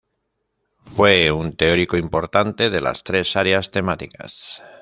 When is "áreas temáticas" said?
3.35-4.63